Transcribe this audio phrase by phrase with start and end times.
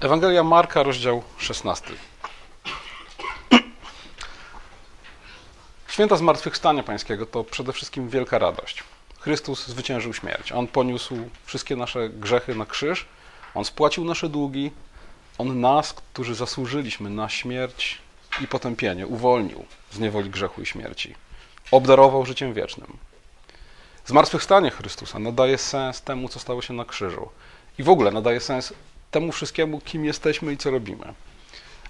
[0.00, 1.90] Ewangelia Marka, rozdział 16.
[5.88, 8.84] Święta Zmartwychwstania Pańskiego to przede wszystkim wielka radość.
[9.18, 10.52] Chrystus zwyciężył śmierć.
[10.52, 13.06] On poniósł wszystkie nasze grzechy na krzyż.
[13.54, 14.70] On spłacił nasze długi.
[15.38, 17.98] On nas, którzy zasłużyliśmy na śmierć
[18.40, 21.14] i potępienie, uwolnił z niewoli grzechu i śmierci.
[21.70, 22.96] Obdarował życiem wiecznym.
[24.06, 27.28] Zmartwychwstanie Chrystusa nadaje sens temu, co stało się na krzyżu.
[27.78, 28.72] I w ogóle nadaje sens
[29.10, 31.14] temu wszystkiemu, kim jesteśmy i co robimy.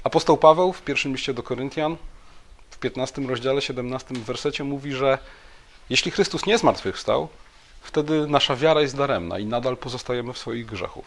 [0.05, 1.97] Apostoł Paweł w pierwszym liście do Koryntian,
[2.71, 5.19] w 15 rozdziale, 17 wersecie mówi, że
[5.91, 7.29] jeśli Chrystus nie zmartwychwstał,
[7.81, 11.05] wtedy nasza wiara jest daremna i nadal pozostajemy w swoich grzechów,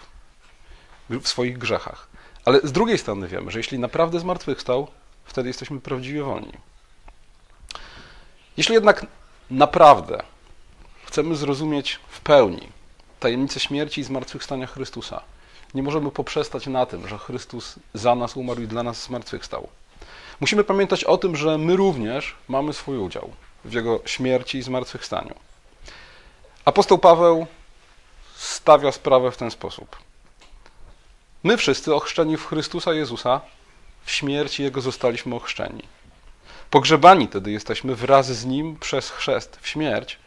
[1.09, 2.07] w swoich grzechach.
[2.45, 4.87] Ale z drugiej strony wiemy, że jeśli naprawdę zmartwychwstał,
[5.25, 6.53] wtedy jesteśmy prawdziwie wolni.
[8.57, 9.05] Jeśli jednak
[9.51, 10.23] naprawdę
[11.05, 12.69] chcemy zrozumieć w pełni
[13.19, 15.21] tajemnicę śmierci i zmartwychwstania Chrystusa,
[15.73, 19.67] nie możemy poprzestać na tym, że Chrystus za nas umarł i dla nas zmartwychwstał.
[20.39, 23.29] Musimy pamiętać o tym, że my również mamy swój udział
[23.65, 25.35] w Jego śmierci i zmartwychwstaniu.
[26.65, 27.47] Apostoł Paweł
[28.35, 29.97] stawia sprawę w ten sposób.
[31.43, 33.41] My wszyscy ochrzczeni w Chrystusa Jezusa,
[34.05, 35.83] w śmierci Jego zostaliśmy ochrzczeni.
[36.69, 40.19] Pogrzebani tedy jesteśmy wraz z Nim przez chrzest w śmierć,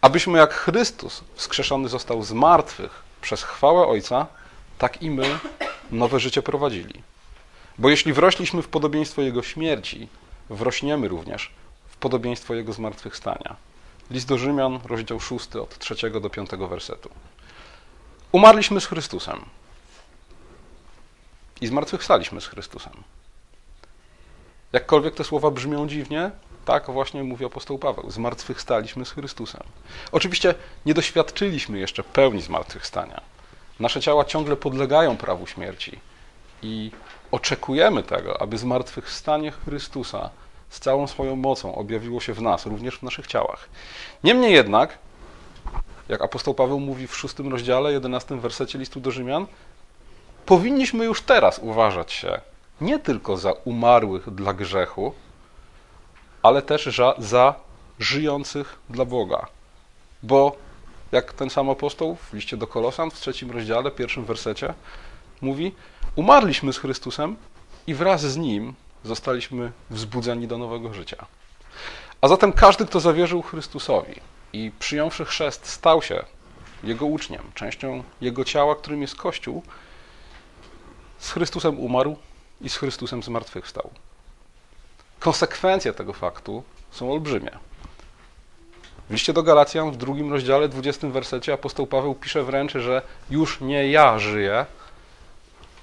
[0.00, 4.26] abyśmy jak Chrystus wskrzeszony został z martwych przez chwałę Ojca,
[4.78, 5.38] tak i my
[5.90, 7.02] nowe życie prowadzili.
[7.78, 10.08] Bo jeśli wrośliśmy w podobieństwo Jego śmierci,
[10.50, 11.50] wrośniemy również
[11.88, 13.56] w podobieństwo Jego zmartwychwstania.
[14.10, 17.10] List do Rzymian, rozdział 6, od 3 do 5 wersetu.
[18.32, 19.44] Umarliśmy z Chrystusem
[21.60, 22.92] i zmartwychwstaliśmy z Chrystusem.
[24.72, 26.30] Jakkolwiek te słowa brzmią dziwnie,
[26.64, 28.10] tak właśnie mówi apostoł Paweł.
[28.10, 29.62] Zmartwychwstaliśmy z Chrystusem.
[30.12, 30.54] Oczywiście
[30.86, 33.33] nie doświadczyliśmy jeszcze pełni zmartwychwstania
[33.80, 35.98] Nasze ciała ciągle podlegają prawu śmierci
[36.62, 36.90] i
[37.30, 40.30] oczekujemy tego, aby zmartwychwstanie Chrystusa
[40.68, 43.68] z całą swoją mocą objawiło się w nas, również w naszych ciałach.
[44.24, 44.98] Niemniej jednak,
[46.08, 49.46] jak apostoł Paweł mówi w szóstym rozdziale, jedenastym wersecie listu do Rzymian,
[50.46, 52.40] powinniśmy już teraz uważać się
[52.80, 55.14] nie tylko za umarłych dla grzechu,
[56.42, 57.54] ale też za, za
[57.98, 59.46] żyjących dla Boga.
[60.22, 60.56] Bo
[61.12, 64.74] jak ten sam apostoł w liście do Kolosan w trzecim rozdziale, pierwszym wersecie
[65.40, 65.72] mówi:
[66.16, 67.36] Umarliśmy z Chrystusem
[67.86, 71.26] i wraz z nim zostaliśmy wzbudzeni do nowego życia.
[72.20, 74.14] A zatem każdy, kto zawierzył Chrystusowi
[74.52, 76.24] i przyjąwszy chrzest, stał się
[76.84, 79.62] jego uczniem, częścią jego ciała, którym jest Kościół,
[81.18, 82.16] z Chrystusem umarł
[82.60, 83.90] i z Chrystusem zmartwychwstał.
[85.20, 87.50] Konsekwencje tego faktu są olbrzymie.
[89.08, 93.60] W liście do Galacjan w drugim rozdziale, 20 wersecie apostoł Paweł pisze wręcz, że już
[93.60, 94.66] nie ja żyję,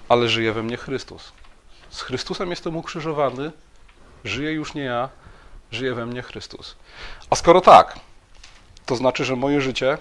[0.10, 1.32] ale żyje we mnie Chrystus.
[1.90, 3.52] Z Chrystusem jestem ukrzyżowany,
[4.24, 5.10] żyje już nie ja,
[5.72, 6.76] żyje we mnie Chrystus.
[7.30, 8.00] A skoro tak,
[8.86, 9.98] to znaczy, że moje życie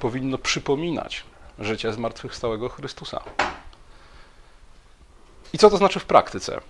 [0.00, 1.24] powinno przypominać
[1.58, 3.22] życie zmartwychwstałego Chrystusa.
[5.52, 6.60] I co to znaczy w praktyce?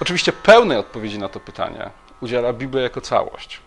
[0.00, 1.90] Oczywiście pełnej odpowiedzi na to pytanie
[2.20, 3.60] udziela Biblia jako całość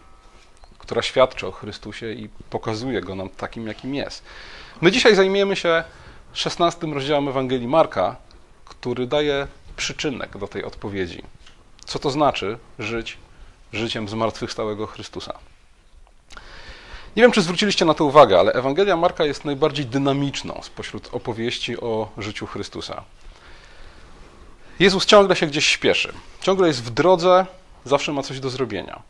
[0.86, 4.24] która świadczy o Chrystusie i pokazuje go nam takim, jakim jest.
[4.82, 5.84] My dzisiaj zajmiemy się
[6.34, 8.16] 16 rozdziałem Ewangelii Marka,
[8.66, 11.24] który daje przyczynek do tej odpowiedzi.
[11.86, 13.18] Co to znaczy żyć
[13.74, 15.34] życiem zmartwychwstałego Chrystusa?
[17.16, 21.80] Nie wiem, czy zwróciliście na to uwagę, ale Ewangelia Marka jest najbardziej dynamiczną spośród opowieści
[21.80, 23.04] o życiu Chrystusa.
[24.80, 27.46] Jezus ciągle się gdzieś śpieszy, ciągle jest w drodze,
[27.86, 29.02] zawsze ma coś do zrobienia.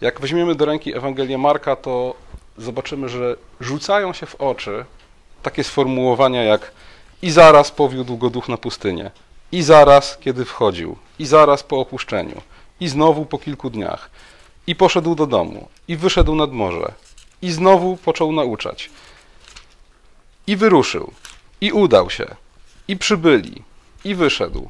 [0.00, 2.14] Jak weźmiemy do ręki Ewangelię Marka, to
[2.58, 4.84] zobaczymy, że rzucają się w oczy
[5.42, 6.72] takie sformułowania jak
[7.22, 9.10] i zaraz powiódł go duch na pustynię,
[9.52, 12.40] i zaraz, kiedy wchodził, i zaraz po opuszczeniu,
[12.80, 14.10] i znowu po kilku dniach,
[14.66, 16.92] i poszedł do domu, i wyszedł nad morze,
[17.42, 18.90] i znowu począł nauczać,
[20.46, 21.12] i wyruszył,
[21.60, 22.26] i udał się,
[22.88, 23.62] i przybyli,
[24.04, 24.68] i wyszedł,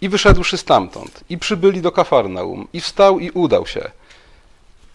[0.00, 3.90] i wyszedłszy stamtąd, i przybyli do Kafarnaum, i wstał i udał się–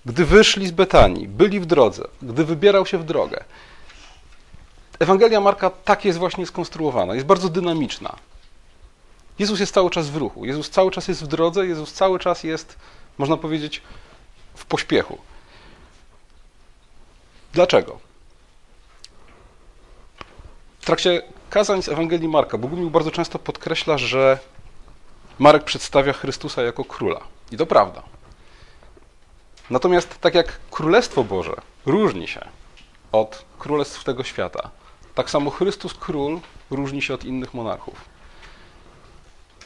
[0.05, 3.43] gdy wyszli z Betanii, byli w drodze, gdy wybierał się w drogę.
[4.99, 8.15] Ewangelia Marka tak jest właśnie skonstruowana, jest bardzo dynamiczna.
[9.39, 12.43] Jezus jest cały czas w ruchu, Jezus cały czas jest w drodze, Jezus cały czas
[12.43, 12.77] jest,
[13.17, 13.81] można powiedzieć,
[14.55, 15.17] w pośpiechu.
[17.53, 17.99] Dlaczego?
[20.79, 24.39] W trakcie kazań z Ewangelii Marka Bogumił bardzo często podkreśla, że
[25.39, 27.19] Marek przedstawia Chrystusa jako króla.
[27.51, 28.03] I to prawda.
[29.69, 31.55] Natomiast tak jak Królestwo Boże
[31.85, 32.45] różni się
[33.11, 34.69] od królestw tego świata,
[35.15, 36.39] tak samo Chrystus Król
[36.71, 38.05] różni się od innych monarchów.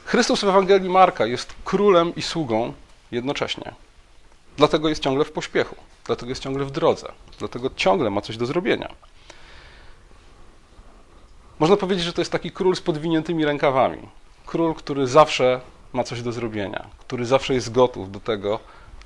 [0.05, 2.73] Chrystus w Ewangelii Marka jest królem i sługą
[3.11, 3.73] jednocześnie.
[4.57, 8.45] Dlatego jest ciągle w pośpiechu, dlatego jest ciągle w drodze, dlatego ciągle ma coś do
[8.45, 8.93] zrobienia.
[11.59, 14.09] Można powiedzieć, że to jest taki król z podwiniętymi rękawami.
[14.45, 15.61] Król, który zawsze
[15.93, 18.59] ma coś do zrobienia, który zawsze jest gotów do tego,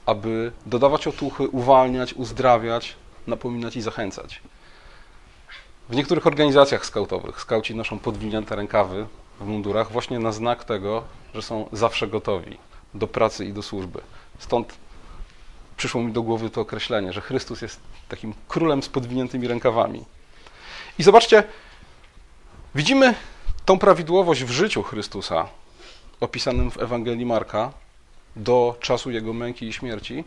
[0.07, 2.95] aby dodawać otuchy, uwalniać, uzdrawiać,
[3.27, 4.41] napominać i zachęcać.
[5.89, 9.07] W niektórych organizacjach skautowych skauci noszą podwinięte rękawy
[9.39, 11.03] w mundurach właśnie na znak tego,
[11.35, 12.57] że są zawsze gotowi
[12.93, 14.01] do pracy i do służby.
[14.39, 14.73] Stąd
[15.77, 20.05] przyszło mi do głowy to określenie, że Chrystus jest takim królem z podwiniętymi rękawami.
[20.99, 21.43] I zobaczcie,
[22.75, 23.13] widzimy
[23.65, 25.47] tą prawidłowość w życiu Chrystusa,
[26.19, 27.71] opisanym w Ewangelii Marka,
[28.37, 30.23] do czasu jego męki i śmierci,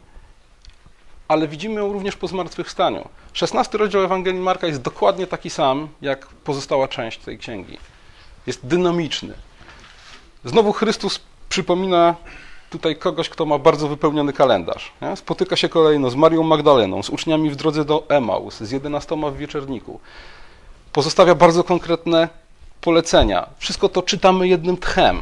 [1.28, 3.08] ale widzimy ją również po zmartwychwstaniu.
[3.32, 7.78] 16 rozdział Ewangelii Marka jest dokładnie taki sam, jak pozostała część tej księgi.
[8.46, 9.34] Jest dynamiczny.
[10.44, 12.14] Znowu Chrystus przypomina
[12.70, 14.92] tutaj kogoś, kto ma bardzo wypełniony kalendarz.
[15.02, 15.16] Nie?
[15.16, 19.36] Spotyka się kolejno z Marią Magdaleną, z uczniami w drodze do Emaus, z jedenastoma w
[19.36, 20.00] wieczerniku.
[20.92, 22.28] Pozostawia bardzo konkretne
[22.80, 23.46] polecenia.
[23.58, 25.20] Wszystko to czytamy jednym tchem,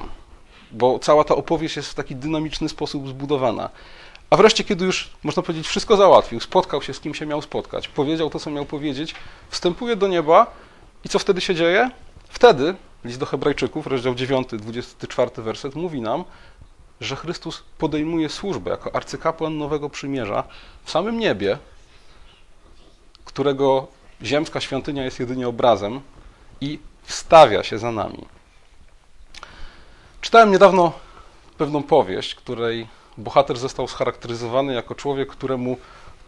[0.72, 3.70] bo cała ta opowieść jest w taki dynamiczny sposób zbudowana.
[4.30, 7.88] A wreszcie, kiedy już, można powiedzieć, wszystko załatwił, spotkał się z kim się miał spotkać,
[7.88, 9.14] powiedział to, co miał powiedzieć,
[9.50, 10.46] wstępuje do nieba
[11.04, 11.90] i co wtedy się dzieje?
[12.28, 12.74] Wtedy,
[13.04, 16.24] list do Hebrajczyków, rozdział 9, 24 werset, mówi nam,
[17.00, 20.44] że Chrystus podejmuje służbę jako arcykapłan Nowego Przymierza
[20.84, 21.58] w samym niebie,
[23.24, 23.86] którego
[24.22, 26.00] ziemska świątynia jest jedynie obrazem
[26.60, 28.37] i wstawia się za nami.
[30.28, 30.92] Czytałem niedawno
[31.58, 32.86] pewną powieść, której
[33.18, 35.76] bohater został scharakteryzowany jako człowiek, któremu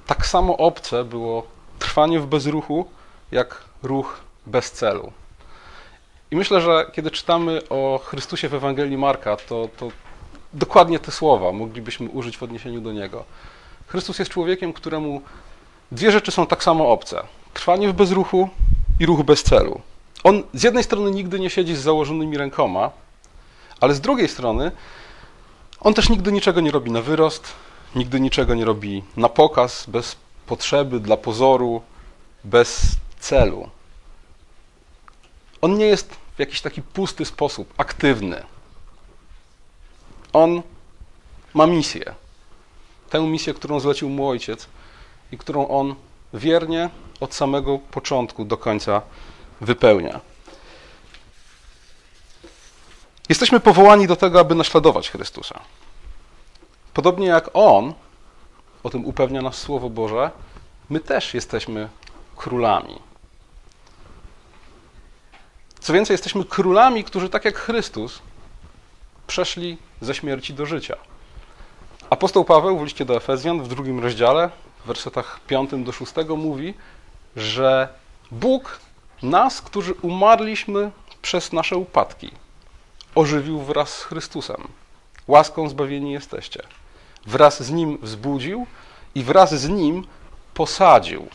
[0.07, 1.47] tak samo obce było
[1.79, 2.87] trwanie w bezruchu,
[3.33, 5.13] jak ruch bez celu.
[6.31, 9.89] I myślę, że kiedy czytamy o Chrystusie w Ewangelii Marka, to, to
[10.53, 13.25] dokładnie te słowa moglibyśmy użyć w odniesieniu do Niego.
[13.87, 15.23] Chrystus jest człowiekiem, któremu
[15.93, 17.23] dwie rzeczy są tak samo obce.
[17.55, 18.49] Trwanie w bezruchu
[19.01, 19.81] i ruch bez celu.
[20.25, 22.91] On z jednej strony nigdy nie siedzi z założonymi rękoma,
[23.81, 24.73] ale z drugiej strony
[25.81, 27.53] on też nigdy niczego nie robi na wyrost,
[27.95, 30.17] nigdy niczego nie robi na pokaz, bez
[30.47, 31.83] potrzeby, dla pozoru,
[32.45, 33.71] bez celu.
[35.61, 38.43] On nie jest w jakiś taki pusty sposób aktywny.
[40.33, 40.63] On
[41.55, 42.15] ma misję.
[43.11, 44.67] Tę misję, którą zlecił mu ojciec
[45.33, 45.95] i którą on
[46.35, 46.91] wiernie
[47.21, 49.03] od samego początku do końca
[49.61, 50.21] wypełnia.
[53.31, 55.61] Jesteśmy powołani do tego, aby naśladować Chrystusa.
[56.95, 57.95] Podobnie jak On,
[58.83, 60.31] o tym upewnia nas Słowo Boże,
[60.89, 61.89] my też jesteśmy
[62.37, 62.99] królami.
[65.81, 68.23] Co więcej, jesteśmy królami, którzy tak jak Chrystus
[69.27, 70.97] przeszli ze śmierci do życia.
[72.11, 74.51] Apostoł Paweł w liście do Efezjan w drugim rozdziale,
[74.85, 76.75] w wersetach 5 do 6 mówi,
[77.37, 77.89] że
[78.31, 78.81] Bóg
[79.23, 80.91] nas, którzy umarliśmy
[81.23, 82.31] przez nasze upadki,
[83.15, 84.69] ożywił wraz z Chrystusem.
[85.29, 86.63] Łaską zbawieni jesteście.
[87.27, 88.67] Wraz z Nim wzbudził
[89.15, 90.07] i wraz z Nim
[90.55, 91.29] posadził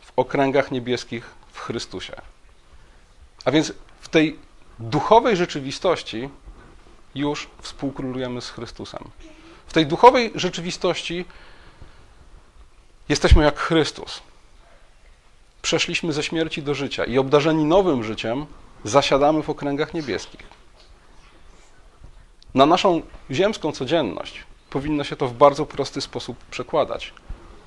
[0.00, 2.16] w okręgach niebieskich w Chrystusie.
[3.44, 4.38] A więc w tej
[4.78, 6.28] duchowej rzeczywistości
[7.14, 9.10] już współkrólujemy z Chrystusem.
[9.66, 11.24] W tej duchowej rzeczywistości
[13.08, 14.22] jesteśmy jak Chrystus.
[15.62, 18.46] Przeszliśmy ze śmierci do życia i obdarzeni nowym życiem
[18.84, 20.55] zasiadamy w okręgach niebieskich.
[22.56, 27.12] Na naszą ziemską codzienność powinno się to w bardzo prosty sposób przekładać.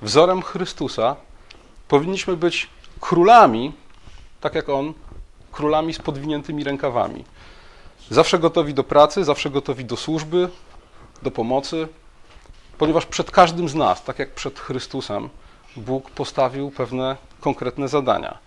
[0.02, 1.16] Wzorem Chrystusa
[1.88, 2.70] powinniśmy być
[3.00, 3.72] królami,
[4.40, 4.94] tak jak On,
[5.52, 7.24] królami z podwiniętymi rękawami.
[8.10, 10.48] Zawsze gotowi do pracy, zawsze gotowi do służby,
[11.22, 11.88] do pomocy,
[12.78, 15.28] ponieważ przed każdym z nas, tak jak przed Chrystusem,
[15.76, 18.38] Bóg postawił pewne konkretne zadania.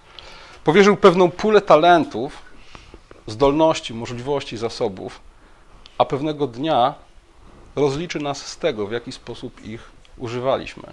[0.64, 2.42] Powierzył pewną pulę talentów,
[3.28, 5.20] zdolności, możliwości, zasobów,
[5.98, 6.94] a pewnego dnia
[7.76, 10.84] rozliczy nas z tego, w jaki sposób ich używaliśmy.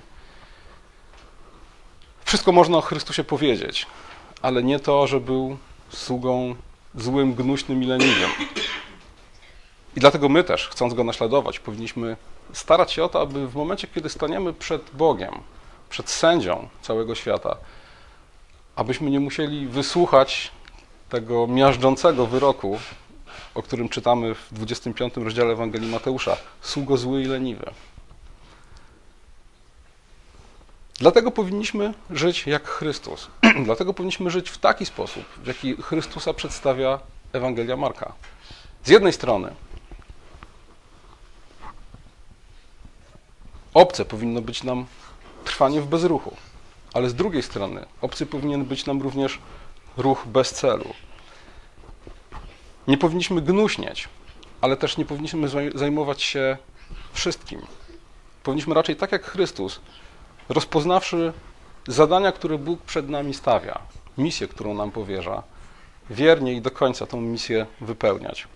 [2.25, 3.87] Wszystko można o Chrystusie powiedzieć,
[4.43, 5.57] ale nie to, że był
[5.93, 6.55] sługą
[6.95, 8.31] złym, gnuśnym i leniwym.
[9.97, 12.17] I dlatego my też, chcąc go naśladować, powinniśmy
[12.53, 15.35] starać się o to, aby w momencie, kiedy staniemy przed Bogiem,
[15.91, 17.57] przed sędzią całego świata,
[18.77, 20.51] abyśmy nie musieli wysłuchać
[21.09, 22.79] tego miażdżącego wyroku,
[23.55, 26.37] o którym czytamy w 25 rozdziale Ewangelii Mateusza.
[26.61, 27.71] Sługo zły i leniwy.
[30.99, 33.29] Dlatego powinniśmy żyć jak Chrystus.
[33.65, 37.01] Dlatego powinniśmy żyć w taki sposób, w jaki Chrystusa przedstawia
[37.33, 38.13] Ewangelia Marka.
[38.85, 39.55] Z jednej strony
[43.75, 44.87] obce powinno być nam
[45.45, 46.37] trwanie w bezruchu,
[46.95, 49.39] ale z drugiej strony obcy powinien być nam również
[49.97, 50.95] ruch bez celu.
[52.91, 54.09] Nie powinniśmy gnuśnieć,
[54.61, 56.57] ale też nie powinniśmy zajmować się
[57.13, 57.61] wszystkim.
[58.43, 59.81] Powinniśmy raczej tak jak Chrystus,
[60.49, 61.33] rozpoznawszy
[61.87, 63.79] zadania, które Bóg przed nami stawia,
[64.19, 65.43] misję, którą nam powierza,
[66.11, 68.49] wiernie i do końca tą misję wypełniać.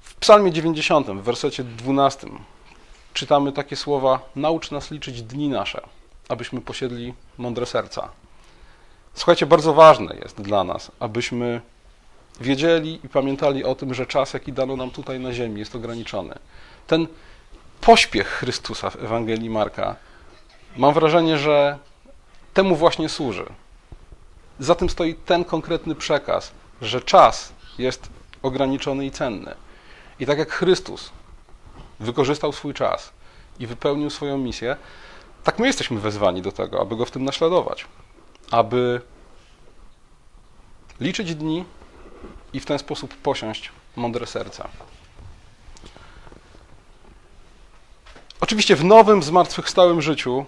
[0.00, 2.26] W Psalmie 90, w wersecie 12,
[3.14, 5.80] czytamy takie słowa: Naucz nas liczyć dni nasze,
[6.28, 8.23] abyśmy posiedli mądre serca.
[9.14, 11.60] Słuchajcie, bardzo ważne jest dla nas, abyśmy
[12.40, 16.34] wiedzieli i pamiętali o tym, że czas, jaki dano nam tutaj na ziemi, jest ograniczony.
[16.86, 17.06] Ten
[17.80, 19.96] pośpiech Chrystusa w Ewangelii Marka,
[20.76, 21.78] mam wrażenie, że
[22.54, 23.46] temu właśnie służy.
[24.58, 26.52] Za tym stoi ten konkretny przekaz,
[26.82, 28.08] że czas jest
[28.42, 29.54] ograniczony i cenny.
[30.20, 31.10] I tak jak Chrystus
[32.00, 33.12] wykorzystał swój czas
[33.58, 34.76] i wypełnił swoją misję,
[35.44, 37.86] tak my jesteśmy wezwani do tego, aby go w tym naśladować,
[38.54, 39.00] aby
[41.00, 41.64] liczyć dni
[42.52, 44.68] i w ten sposób posiąść mądre serca.
[48.40, 50.44] Oczywiście w nowym, zmartwychwstałym życiu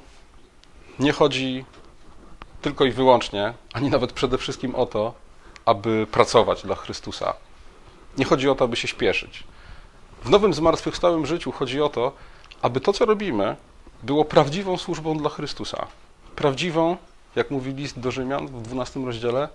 [0.98, 1.64] nie chodzi
[2.62, 5.14] tylko i wyłącznie, ani nawet przede wszystkim o to,
[5.64, 7.34] aby pracować dla Chrystusa.
[8.18, 9.44] Nie chodzi o to, aby się śpieszyć.
[10.24, 12.12] W nowym, zmartwychwstałym życiu chodzi o to,
[12.62, 13.56] aby to, co robimy,
[14.02, 15.86] było prawdziwą służbą dla Chrystusa.
[16.36, 16.96] Prawdziwą,
[17.36, 19.48] jak mówi list do Rzymian w 12 rozdziale,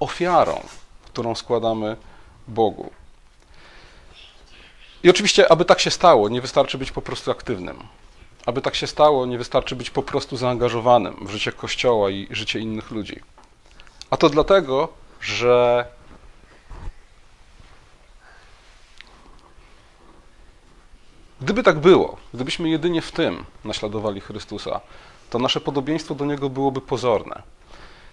[0.00, 0.60] ofiarą,
[1.04, 1.96] którą składamy
[2.48, 2.90] Bogu.
[5.02, 7.78] I oczywiście, aby tak się stało, nie wystarczy być po prostu aktywnym.
[8.46, 12.58] Aby tak się stało, nie wystarczy być po prostu zaangażowanym w życie Kościoła i życie
[12.58, 13.20] innych ludzi.
[14.10, 14.88] A to dlatego,
[15.20, 15.86] że
[21.40, 24.80] gdyby tak było, gdybyśmy jedynie w tym naśladowali Chrystusa,
[25.30, 27.42] to nasze podobieństwo do Niego byłoby pozorne.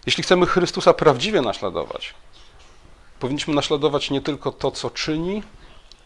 [0.06, 2.14] Jeśli chcemy Chrystusa prawdziwie naśladować,
[3.20, 5.44] powinniśmy naśladować nie tylko to, co czyni,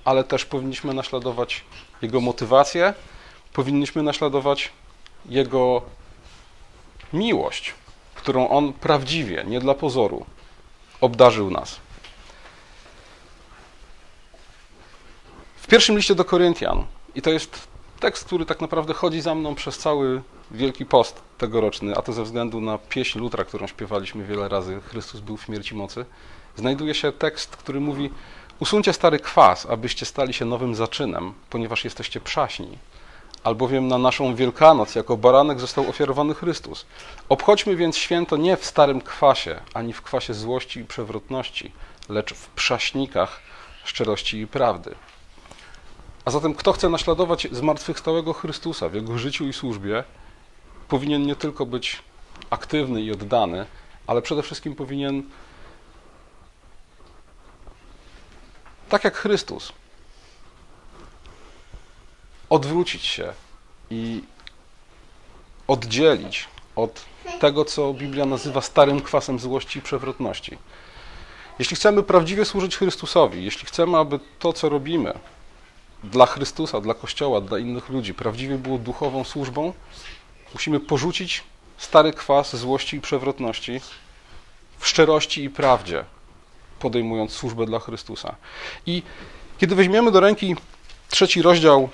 [0.06, 1.63] ale też powinniśmy naśladować
[2.01, 2.94] Jego motywację,
[3.54, 4.72] powinniśmy naśladować
[5.25, 5.82] Jego
[7.13, 7.74] miłość,
[8.16, 10.25] którą On prawdziwie, nie dla pozoru,
[11.01, 11.80] obdarzył nas.
[15.56, 16.86] W pierwszym liście do Koryntian,
[17.16, 17.69] i to jest
[18.00, 22.24] tekst, który tak naprawdę chodzi za mną przez cały Wielki Post tegoroczny, a to ze
[22.24, 26.06] względu na pieśń Lutra, którą śpiewaliśmy wiele razy, Chrystus był w śmierci mocy,
[26.56, 28.10] znajduje się tekst, który mówi
[28.60, 32.77] Usuńcie stary kwas, abyście stali się nowym zaczynem, ponieważ jesteście przaśni.
[33.44, 36.86] Albowiem na naszą Wielkanoc jako baranek został ofiarowany Chrystus.
[37.29, 41.72] Obchodźmy więc święto nie w starym kwasie, ani w kwasie złości i przewrotności,
[42.10, 43.41] lecz w przaśnikach
[43.84, 44.96] szczerości i prawdy.
[46.30, 50.04] A zatem kto chce naśladować zmartwychwstałego Chrystusa w jego życiu i służbie,
[50.88, 52.04] powinien nie tylko być
[52.50, 53.66] aktywny i oddany,
[54.08, 55.24] ale przede wszystkim powinien
[58.90, 59.74] tak jak Chrystus,
[62.50, 63.34] odwrócić się
[63.90, 64.24] i
[65.68, 67.06] oddzielić od
[67.40, 70.58] tego, co Biblia nazywa starym kwasem złości i przewrotności.
[71.60, 75.20] Jeśli chcemy prawdziwie służyć Chrystusowi, jeśli chcemy, aby to, co robimy
[76.03, 79.74] dla Chrystusa, dla Kościoła, dla innych ludzi, prawdziwie było duchową służbą,
[80.53, 81.44] musimy porzucić
[81.77, 83.82] stary kwas złości i przewrotności
[84.79, 86.06] w szczerości i prawdzie,
[86.79, 88.36] podejmując służbę dla Chrystusa.
[88.86, 89.03] I
[89.58, 90.56] kiedy weźmiemy do ręki
[91.10, 91.89] trzeci rozdział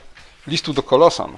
[0.48, 1.38] listu do Kolosan,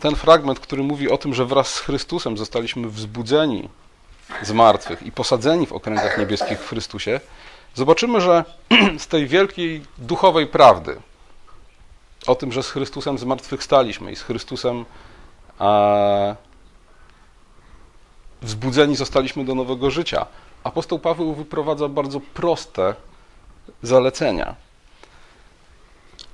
[0.00, 3.68] ten fragment, który mówi o tym, że wraz z Chrystusem zostaliśmy wzbudzeni
[4.42, 7.20] z martwych i posadzeni w okręgach niebieskich w Chrystusie,
[7.74, 8.44] zobaczymy, że
[8.98, 11.00] z tej wielkiej duchowej prawdy
[12.26, 14.84] o tym, że z Chrystusem zmartwychwstaliśmy i z Chrystusem
[15.60, 16.36] e,
[18.42, 20.26] wzbudzeni zostaliśmy do nowego życia,
[20.64, 22.94] apostoł Paweł wyprowadza bardzo proste
[23.82, 24.54] zalecenia.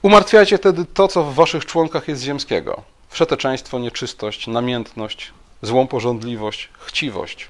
[0.02, 2.82] Umartwiajcie wtedy to, co w waszych członkach jest ziemskiego.
[3.08, 7.48] Wszeteczeństwo, nieczystość, namiętność, złą porządliwość, chciwość.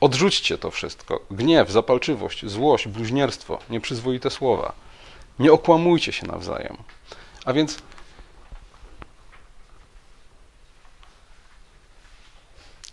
[0.00, 1.20] Odrzućcie to wszystko.
[1.30, 4.72] Gniew, zapalczywość, złość, bluźnierstwo, nieprzyzwoite słowa.
[5.38, 6.76] Nie okłamujcie się nawzajem.
[7.44, 7.78] A więc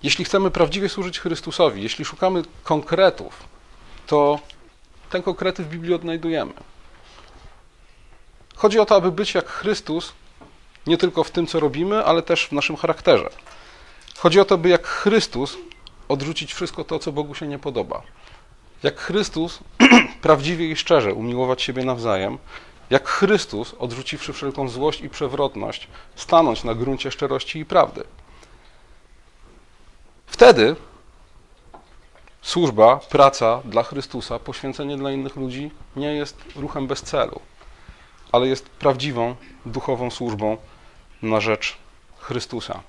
[0.04, 3.44] Jeśli chcemy prawdziwie służyć Chrystusowi, jeśli szukamy konkretów,
[4.08, 4.40] to
[5.10, 6.54] te konkrety w Biblii odnajdujemy.
[8.56, 10.14] Chodzi o to, aby być jak Chrystus,
[10.88, 13.30] nie tylko w tym, co robimy, ale też w naszym charakterze.
[14.18, 15.58] Chodzi o to, by jak Chrystus
[16.08, 18.02] odrzucić wszystko to, co Bogu się nie podoba.
[18.84, 19.60] Jak Chrystus
[20.22, 22.38] prawdziwie i szczerze umiłować siebie nawzajem
[22.90, 28.04] jak Chrystus, odrzuciwszy wszelką złość i przewrotność, stanąć na gruncie szczerości i prawdy.
[30.28, 30.76] Wtedy
[32.42, 37.40] służba, praca dla Chrystusa, poświęcenie dla innych ludzi nie jest ruchem bez celu,
[38.32, 40.58] ale jest prawdziwą duchową służbą
[41.22, 41.78] na rzecz
[42.18, 42.80] Chrystusa.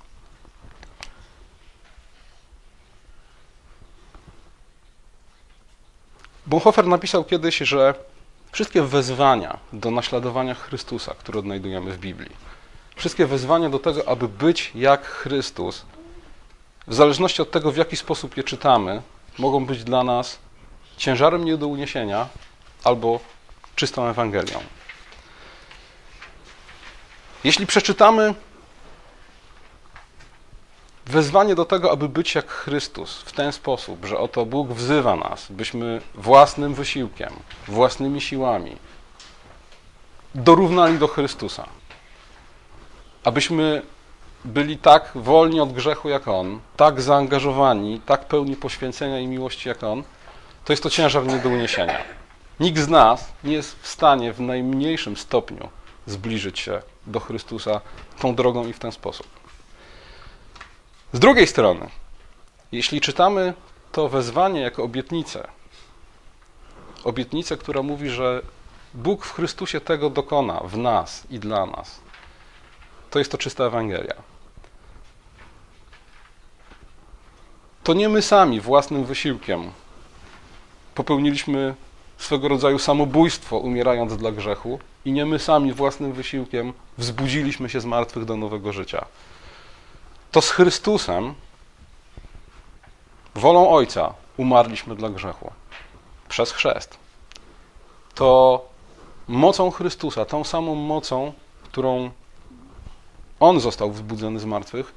[6.47, 7.95] Bonhoeffer napisał kiedyś, że
[8.53, 12.37] wszystkie wezwania do naśladowania Chrystusa, które odnajdujemy w Biblii,
[12.97, 15.85] wszystkie wezwania do tego, aby być jak Chrystus,
[16.87, 19.03] w zależności od tego, w jaki sposób je czytamy,
[19.39, 20.39] mogą być dla nas
[20.97, 22.29] ciężarem nie do uniesienia
[22.85, 23.21] albo
[23.77, 24.61] czystą Ewangelią.
[27.45, 28.35] Jeśli przeczytamy
[31.09, 35.47] wezwanie do tego, aby być jak Chrystus w ten sposób, że oto Bóg wzywa nas,
[35.51, 37.33] byśmy własnym wysiłkiem,
[37.69, 38.77] własnymi siłami
[40.35, 41.67] dorównali do Chrystusa,
[43.25, 43.83] abyśmy
[44.45, 49.83] byli tak wolni od grzechu jak On, tak zaangażowani, tak pełni poświęcenia i miłości jak
[49.85, 50.03] On,
[50.65, 51.99] to jest to ciężar nie do uniesienia.
[52.61, 55.69] Nikt z nas nie jest w stanie w najmniejszym stopniu
[56.07, 57.81] zbliżyć się do Chrystusa
[58.21, 59.38] tą drogą i w ten sposób.
[61.13, 61.89] Z drugiej strony,
[62.73, 63.55] jeśli czytamy
[63.93, 65.49] to wezwanie jako obietnicę,
[67.05, 68.43] obietnicę, która mówi, że
[68.95, 72.01] Bóg w Chrystusie tego dokona w nas i dla nas,
[73.11, 74.15] to jest to czysta Ewangelia.
[77.85, 79.71] To nie my sami własnym wysiłkiem
[80.95, 81.75] popełniliśmy
[82.19, 87.85] swego rodzaju samobójstwo, umierając dla grzechu, i nie my sami własnym wysiłkiem wzbudziliśmy się z
[87.85, 89.05] martwych do nowego życia.
[90.33, 91.35] To z Chrystusem,
[93.35, 95.51] wolą Ojca, umarliśmy dla grzechu
[96.29, 96.99] przez chrzest.
[98.15, 98.65] To
[99.29, 101.33] mocą Chrystusa, tą samą mocą,
[101.65, 102.11] którą
[103.41, 104.95] On został wzbudzony z martwych,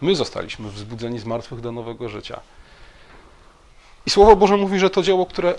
[0.00, 2.40] my zostaliśmy wzbudzeni z martwych do nowego życia.
[4.06, 5.54] I Słowo Boże mówi, że to dzieło, które,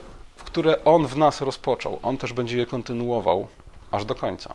[0.46, 3.48] które On w nas rozpoczął, On też będzie je kontynuował
[3.92, 4.54] aż do końca.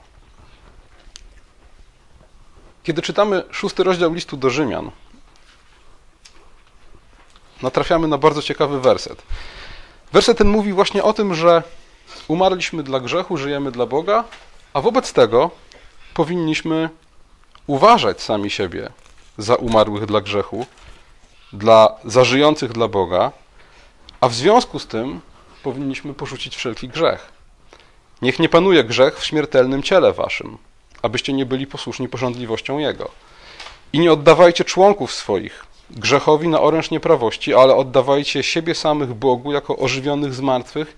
[2.89, 4.91] Kiedy czytamy szósty rozdział listu do Rzymian,
[7.63, 9.23] natrafiamy na bardzo ciekawy werset.
[10.13, 11.63] Werset ten mówi właśnie o tym, że
[12.29, 14.25] umarliśmy dla grzechu, żyjemy dla Boga,
[14.73, 15.51] a wobec tego
[16.15, 16.91] powinniśmy
[17.67, 18.91] uważać sami siebie
[19.39, 20.67] za umarłych dla grzechu,
[21.53, 23.33] dla zażyjących dla Boga,
[24.21, 25.21] a w związku z tym
[25.63, 27.33] powinniśmy porzucić wszelki grzech.
[28.23, 30.59] Niech nie panuje grzech w śmiertelnym ciele waszym,
[31.03, 33.11] abyście nie byli posłuszni porządliwością Jego.
[33.93, 39.77] I nie oddawajcie członków swoich grzechowi na oręż nieprawości, ale oddawajcie siebie samych Bogu jako
[39.77, 40.97] ożywionych z martwych,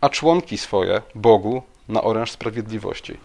[0.00, 3.16] a członki swoje Bogu na oręż sprawiedliwości.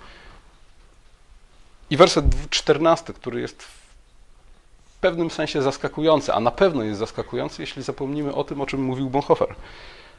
[1.89, 7.83] I werset 14, który jest w pewnym sensie zaskakujący, a na pewno jest zaskakujący, jeśli
[7.83, 9.55] zapomnimy o tym, o czym mówił Bonhoeffer.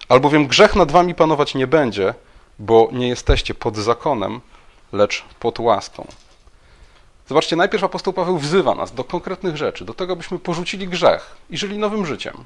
[0.09, 2.15] Albowiem grzech nad wami panować nie będzie,
[2.59, 4.41] bo nie jesteście pod zakonem,
[4.93, 6.07] lecz pod łaską.
[7.29, 11.59] Zobaczcie, najpierw apostoł Paweł wzywa nas do konkretnych rzeczy, do tego, byśmy porzucili grzech i
[11.59, 12.45] żyli nowym życiem.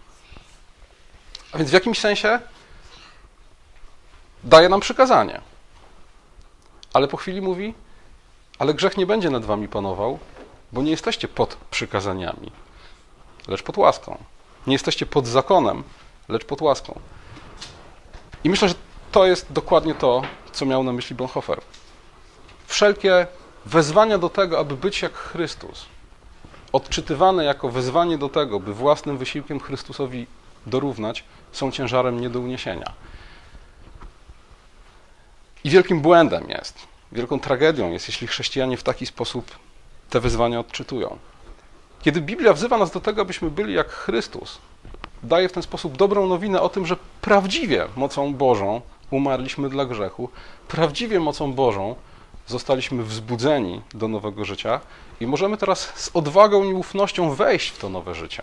[1.53, 2.41] A więc w jakimś sensie
[4.45, 5.41] daje nam przykazanie.
[6.93, 7.75] Ale po chwili mówi,
[8.59, 10.19] ale grzech nie będzie nad wami panował,
[10.73, 12.53] bo nie jesteście pod przykazaniami,
[13.49, 14.19] lecz pod łaską.
[14.67, 15.83] Nie jesteście pod zakonem,
[16.29, 17.01] lecz pod łaską.
[18.45, 18.75] I myślę, że
[19.13, 21.61] to jest dokładnie to, co miał na myśli Bonhoeffer
[22.67, 23.27] wszelkie
[23.67, 25.87] wezwania do tego, aby być jak Chrystus,
[26.73, 30.27] odczytywane jako wezwanie do tego, by własnym wysiłkiem Chrystusowi
[30.67, 32.93] dorównać, są ciężarem nie do uniesienia.
[35.65, 36.79] I wielkim błędem jest,
[37.13, 39.59] wielką tragedią jest, jeśli chrześcijanie w taki sposób
[40.11, 41.19] te wyzwania odczytują.
[42.03, 44.59] Kiedy Biblia wzywa nas do tego, abyśmy byli jak Chrystus,
[45.23, 50.31] daje w ten sposób dobrą nowinę o tym, że prawdziwie mocą Bożą umarliśmy dla grzechu,
[50.69, 51.95] prawdziwie mocą Bożą
[52.47, 54.81] zostaliśmy wzbudzeni do nowego życia
[55.21, 58.43] i możemy teraz z odwagą i ufnością wejść w to nowe życie.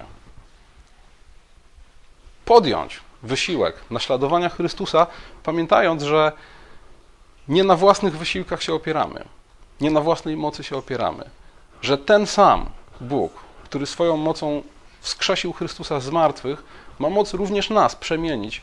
[2.45, 5.07] Podjąć wysiłek naśladowania Chrystusa,
[5.43, 6.31] pamiętając, że
[7.47, 9.25] nie na własnych wysiłkach się opieramy,
[9.81, 11.29] nie na własnej mocy się opieramy,
[11.81, 12.69] że ten sam
[13.01, 14.63] Bóg, który swoją mocą
[15.01, 16.63] wskrzesił Chrystusa z martwych,
[16.99, 18.61] ma moc również nas przemienić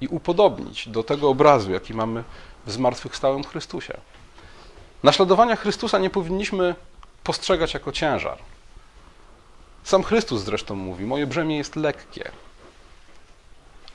[0.00, 2.24] i upodobnić do tego obrazu, jaki mamy
[2.66, 3.96] w zmartwychwstałym Chrystusie.
[5.02, 6.74] Naśladowania Chrystusa nie powinniśmy
[7.24, 8.38] postrzegać jako ciężar.
[9.84, 12.30] Sam Chrystus zresztą mówi: Moje brzemię jest lekkie.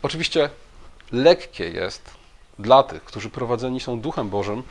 [0.04, 0.50] Oczywiście
[1.12, 2.12] lekkie jest
[2.60, 4.64] dla tych, którzy prowadzeni są Duchem Bożym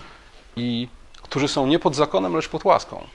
[0.57, 0.88] i
[1.22, 3.07] którzy są nie pod zakonem, lecz pod łaską.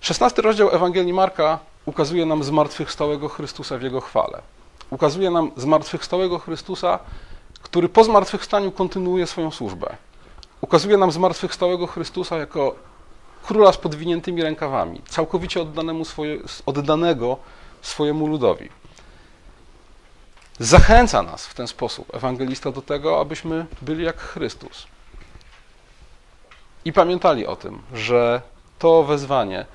[0.00, 4.42] 16 rozdział Ewangelii Marka ukazuje nam zmartwychwstałego Chrystusa w Jego chwale.
[4.90, 6.98] Ukazuje nam zmartwychwstałego Chrystusa,
[7.62, 9.96] który po zmartwychwstaniu kontynuuje swoją służbę.
[10.60, 12.74] Ukazuje nam zmartwychwstałego Chrystusa jako
[13.42, 17.36] króla z podwiniętymi rękawami, całkowicie oddanemu swoje, oddanego
[17.82, 18.68] swojemu ludowi.
[20.58, 24.86] Zachęca nas w ten sposób ewangelista do tego, abyśmy byli jak Chrystus.
[26.84, 28.42] I pamiętali o tym, że
[28.78, 29.66] to wezwanie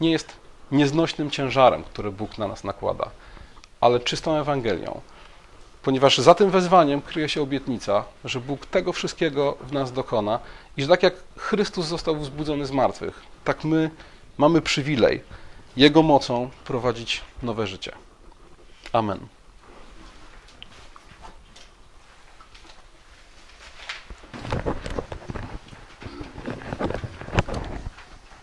[0.00, 0.32] nie jest
[0.70, 3.10] nieznośnym ciężarem, który Bóg na nas nakłada,
[3.80, 5.00] ale czystą Ewangelią.
[5.82, 10.38] Ponieważ za tym wezwaniem kryje się obietnica, że Bóg tego wszystkiego w nas dokona
[10.76, 13.90] i że tak jak Chrystus został wzbudzony z martwych, tak my
[14.38, 15.22] mamy przywilej
[15.76, 17.92] Jego mocą prowadzić nowe życie.
[18.92, 19.18] Amen.